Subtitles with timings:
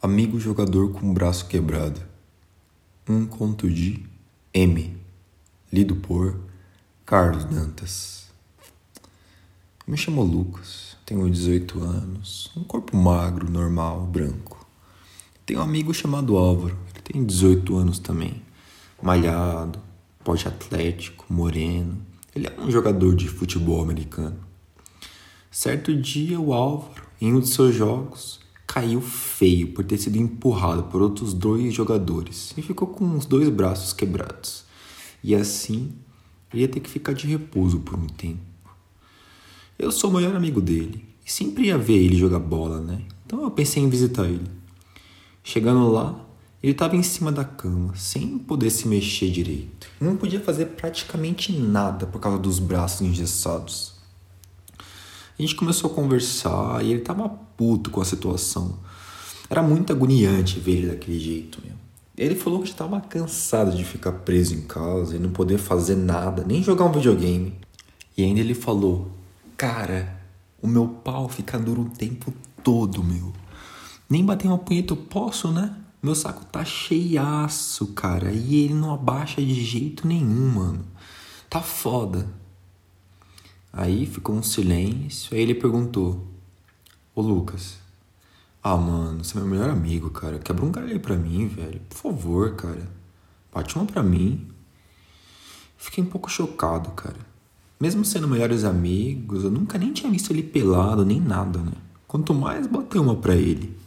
[0.02, 2.00] Amigo jogador com braço quebrado.
[3.05, 4.02] Um conto de
[4.54, 4.97] M,
[5.70, 6.39] lido por
[7.05, 8.29] Carlos Dantas.
[9.86, 14.59] Me chamo Lucas, tenho 18 anos, um corpo magro, normal, branco.
[15.50, 18.40] Tenho um amigo chamado Álvaro, ele tem 18 anos também.
[19.02, 19.80] Malhado,
[20.23, 21.98] pode atlético, moreno.
[22.35, 24.38] Ele é um jogador de futebol americano.
[25.49, 30.84] Certo dia, o Álvaro, em um de seus jogos, caiu feio por ter sido empurrado
[30.84, 34.66] por outros dois jogadores e ficou com os dois braços quebrados.
[35.23, 35.93] E assim,
[36.54, 38.38] ele ia ter que ficar de repouso por um tempo.
[39.79, 43.02] Eu sou o melhor amigo dele e sempre ia ver ele jogar bola, né?
[43.26, 44.59] Então eu pensei em visitar ele.
[45.49, 46.16] Chegando lá,
[46.62, 49.90] ele estava em cima da cama, sem poder se mexer direito.
[49.99, 53.96] Não podia fazer praticamente nada por causa dos braços engessados.
[54.77, 58.77] A gente começou a conversar e ele estava puto com a situação.
[59.49, 61.74] Era muito agoniante ver ele daquele jeito, meu.
[62.15, 66.46] Ele falou que estava cansado de ficar preso em casa e não poder fazer nada,
[66.47, 67.56] nem jogar um videogame.
[68.16, 69.09] E ainda ele falou:
[69.57, 70.16] Cara,
[70.62, 72.31] o meu pau fica duro o tempo
[72.63, 73.34] todo, meu.
[74.09, 75.75] Nem bater uma punheta eu posso, né?
[76.02, 78.31] Meu saco tá cheiaço, cara.
[78.31, 80.85] E ele não abaixa de jeito nenhum, mano.
[81.50, 82.28] Tá foda.
[83.72, 85.35] Aí ficou um silêncio.
[85.35, 86.25] Aí ele perguntou:
[87.13, 87.78] Ô Lucas,
[88.63, 90.40] ah, mano, você é meu melhor amigo, cara.
[90.40, 91.80] Quebra um galho aí pra mim, velho.
[91.90, 92.90] Por favor, cara.
[93.53, 94.47] Bate uma pra mim.
[95.78, 97.18] Fiquei um pouco chocado, cara.
[97.80, 101.72] Mesmo sendo melhores amigos, eu nunca nem tinha visto ele pelado, nem nada, né?
[102.07, 103.78] Quanto mais bater uma pra ele.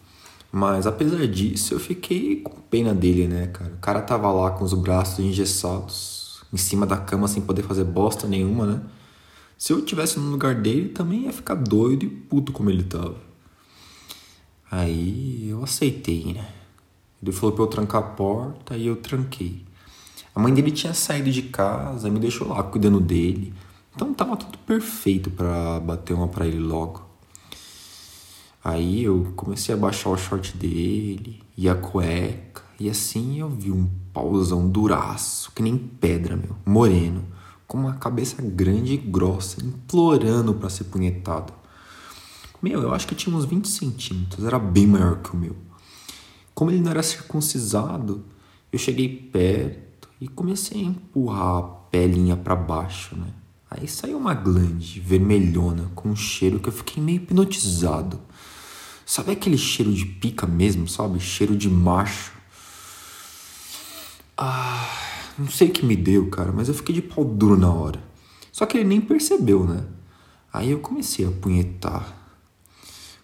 [0.54, 3.72] Mas apesar disso, eu fiquei com pena dele, né, cara?
[3.72, 7.84] O cara tava lá com os braços engessados, em cima da cama sem poder fazer
[7.84, 8.82] bosta nenhuma, né?
[9.56, 13.16] Se eu tivesse no lugar dele, também ia ficar doido e puto como ele tava.
[14.70, 16.46] Aí eu aceitei, né?
[17.22, 19.64] Ele falou pra eu trancar a porta e eu tranquei.
[20.34, 23.54] A mãe dele tinha saído de casa me deixou lá cuidando dele.
[23.94, 27.11] Então tava tudo perfeito para bater uma pra ele logo.
[28.64, 33.72] Aí eu comecei a baixar o short dele e a cueca, e assim eu vi
[33.72, 37.24] um pauzão duraço, que nem pedra, meu, moreno,
[37.66, 41.52] com uma cabeça grande e grossa, implorando para ser punhetado.
[42.62, 45.56] Meu, eu acho que tinha uns 20 centímetros, era bem maior que o meu.
[46.54, 48.24] Como ele não era circuncisado,
[48.70, 53.26] eu cheguei perto e comecei a empurrar a pelinha para baixo, né?
[53.68, 58.20] Aí saiu uma glande vermelhona com um cheiro que eu fiquei meio hipnotizado.
[59.12, 61.20] Sabe aquele cheiro de pica mesmo, sabe?
[61.20, 62.32] Cheiro de macho.
[64.38, 64.88] Ah,
[65.38, 68.02] não sei o que me deu, cara, mas eu fiquei de pau duro na hora.
[68.50, 69.84] Só que ele nem percebeu, né?
[70.50, 72.10] Aí eu comecei a punhetar.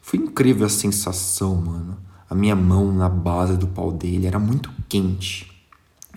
[0.03, 1.97] Foi incrível a sensação, mano.
[2.28, 5.50] A minha mão na base do pau dele era muito quente.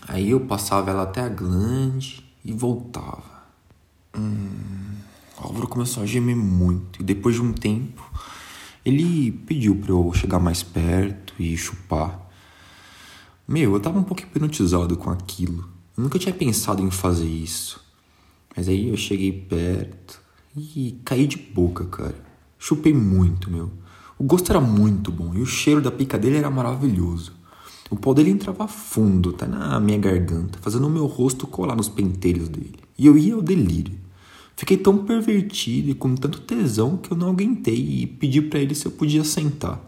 [0.06, 3.46] Aí eu passava ela até a glande e voltava.
[4.18, 4.98] Hum,
[5.38, 7.02] Álvaro começou a gemer muito.
[7.02, 8.04] E depois de um tempo,
[8.86, 12.30] ele pediu para eu chegar mais perto e chupar.
[13.48, 15.70] Meu, eu tava um pouco hipnotizado com aquilo.
[15.98, 17.80] Eu nunca tinha pensado em fazer isso.
[18.56, 20.22] Mas aí eu cheguei perto
[20.56, 22.16] e caí de boca, cara.
[22.58, 23.72] Chupei muito, meu.
[24.18, 27.34] O gosto era muito bom e o cheiro da pica dele era maravilhoso.
[27.90, 31.90] O pau dele entrava fundo, até na minha garganta, fazendo o meu rosto colar nos
[31.90, 32.80] penteiros dele.
[32.98, 34.00] E eu ia ao delírio.
[34.62, 38.76] Fiquei tão pervertido e com tanto tesão que eu não aguentei e pedi para ele
[38.76, 39.82] se eu podia sentar.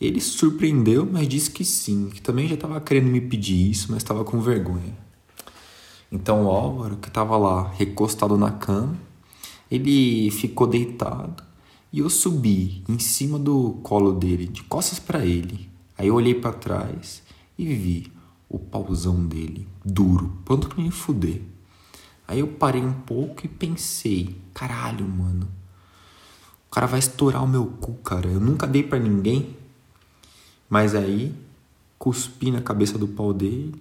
[0.00, 3.88] Ele se surpreendeu, mas disse que sim, que também já estava querendo me pedir isso,
[3.90, 4.96] mas estava com vergonha.
[6.12, 8.96] Então o Álvaro, que estava lá recostado na cama,
[9.68, 11.42] ele ficou deitado
[11.92, 15.68] e eu subi em cima do colo dele, de costas para ele.
[15.98, 17.24] Aí eu olhei para trás
[17.58, 18.12] e vi
[18.48, 21.42] o pauzão dele, duro, pronto para me fuder.
[22.28, 25.48] Aí eu parei um pouco e pensei, caralho, mano.
[26.68, 28.28] O cara vai estourar o meu cu, cara.
[28.28, 29.56] Eu nunca dei para ninguém.
[30.68, 31.34] Mas aí,
[31.98, 33.74] cuspi na cabeça do pau dele,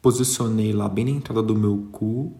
[0.00, 2.32] posicionei lá bem na entrada do meu cu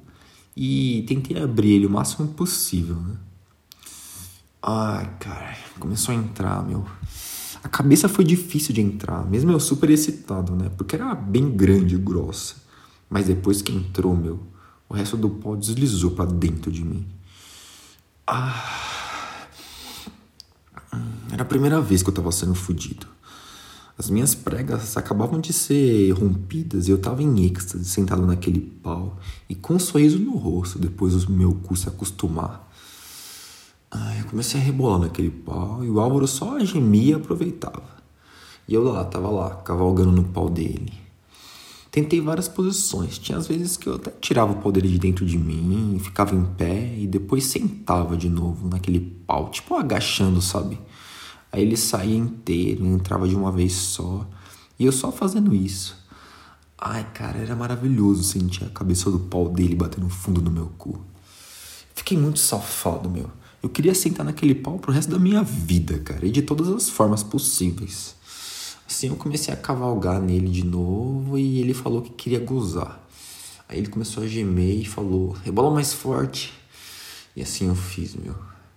[0.56, 3.16] e tentei abrir ele o máximo possível, né?
[4.62, 6.86] Ai, cara, começou a entrar, meu.
[7.62, 10.70] A cabeça foi difícil de entrar, mesmo eu super excitado, né?
[10.78, 12.56] Porque era bem grande e grossa.
[13.10, 14.40] Mas depois que entrou, meu,
[14.92, 17.06] o resto do pó deslizou para dentro de mim.
[18.26, 19.48] Ah.
[21.32, 23.06] Era a primeira vez que eu tava sendo fudido.
[23.96, 29.18] As minhas pregas acabavam de ser rompidas e eu tava em êxtase, sentado naquele pau
[29.48, 32.70] e com um sorriso no rosto depois do meu cu se acostumar.
[33.90, 38.02] Ai, eu comecei a rebolar naquele pau e o Álvaro só gemia e aproveitava.
[38.68, 41.01] E eu lá, tava lá, cavalgando no pau dele.
[41.92, 43.18] Tentei várias posições.
[43.18, 46.42] Tinha às vezes que eu até tirava o dele de dentro de mim, ficava em
[46.42, 50.80] pé e depois sentava de novo naquele pau, tipo agachando, sabe?
[51.52, 54.26] Aí ele saía inteiro, entrava de uma vez só.
[54.78, 55.94] E eu só fazendo isso.
[56.78, 60.72] Ai, cara, era maravilhoso sentir a cabeça do pau dele batendo no fundo do meu
[60.78, 60.98] cu.
[61.94, 63.30] Fiquei muito safado, meu.
[63.62, 66.88] Eu queria sentar naquele pau pro resto da minha vida, cara, e de todas as
[66.88, 68.16] formas possíveis.
[68.92, 73.02] Assim eu comecei a cavalgar nele de novo e ele falou que queria gozar.
[73.66, 76.52] Aí ele começou a gemer e falou: rebola mais forte.
[77.34, 78.34] E assim eu fiz, meu.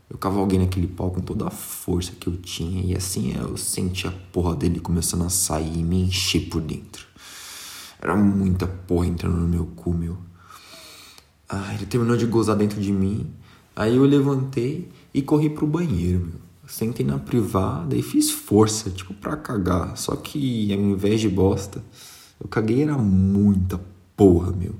[0.09, 4.07] Eu cavalguei naquele pau com toda a força que eu tinha e assim eu senti
[4.07, 7.06] a porra dele começando a sair e me encher por dentro.
[8.01, 10.17] Era muita porra entrando no meu cu, meu.
[11.50, 13.29] Ah, ele terminou de gozar dentro de mim.
[13.75, 16.44] Aí eu levantei e corri pro banheiro, meu.
[16.67, 19.95] Sentei na privada e fiz força, tipo pra cagar.
[19.97, 21.83] Só que ao invés de bosta,
[22.39, 23.79] eu caguei era muita
[24.15, 24.75] porra, meu.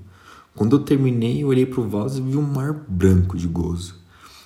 [0.55, 3.95] Quando eu terminei, eu olhei pro vaso e vi um mar branco de gozo.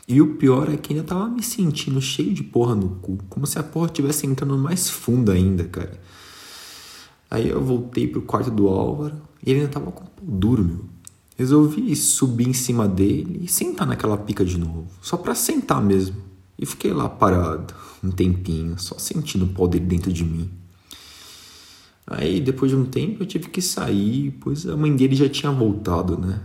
[0.08, 3.46] E o pior é que ainda tava me sentindo cheio de porra no cu, como
[3.46, 6.02] se a porra tivesse entrando mais fundo ainda, cara.
[7.30, 10.64] Aí eu voltei pro quarto do Álvaro e ele ainda tava com o pau duro,
[10.64, 10.80] meu.
[11.38, 16.29] Resolvi subir em cima dele e sentar naquela pica de novo, só pra sentar mesmo.
[16.60, 17.74] E fiquei lá parado
[18.04, 20.52] um tempinho, só sentindo o pau dele dentro de mim.
[22.06, 25.52] Aí depois de um tempo eu tive que sair, pois a mãe dele já tinha
[25.52, 26.42] voltado, né?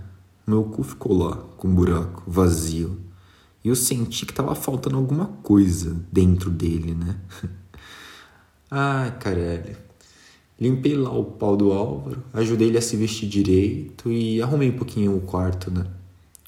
[0.46, 3.00] Meu cu ficou lá, com um buraco, vazio.
[3.64, 7.16] E eu senti que tava faltando alguma coisa dentro dele, né?
[8.70, 9.76] Ai, caralho.
[10.60, 14.76] Limpei lá o pau do Álvaro, ajudei ele a se vestir direito e arrumei um
[14.76, 15.86] pouquinho o quarto, né?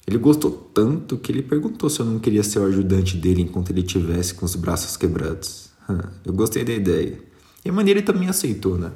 [0.07, 3.71] Ele gostou tanto que ele perguntou se eu não queria ser o ajudante dele enquanto
[3.71, 5.69] ele tivesse com os braços quebrados.
[6.23, 7.19] Eu gostei da ideia.
[7.65, 8.91] E a maneira ele também aceitou, né?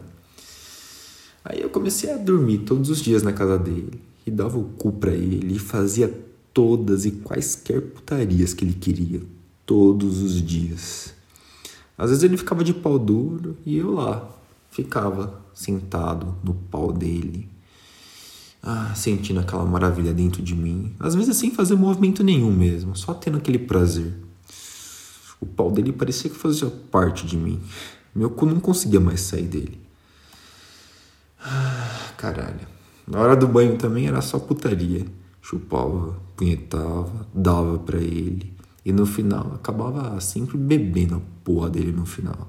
[1.43, 4.93] Aí eu comecei a dormir todos os dias na casa dele e dava o cu
[4.93, 6.07] pra ele e fazia
[6.53, 9.21] todas e quaisquer putarias que ele queria,
[9.65, 11.13] todos os dias.
[11.97, 14.29] Às vezes ele ficava de pau duro e eu lá,
[14.69, 17.49] ficava sentado no pau dele,
[18.61, 23.13] ah, sentindo aquela maravilha dentro de mim, às vezes sem fazer movimento nenhum mesmo, só
[23.13, 24.13] tendo aquele prazer.
[25.39, 27.59] O pau dele parecia que fazia parte de mim.
[28.13, 29.79] Meu cu não conseguia mais sair dele.
[31.43, 32.67] Ah, caralho.
[33.07, 35.05] Na hora do banho também era só putaria
[35.41, 38.53] chupava, punhetava, dava para ele.
[38.85, 42.47] E no final acabava sempre bebendo a porra dele no final.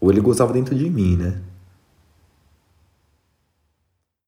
[0.00, 1.40] Ou ele gozava dentro de mim, né?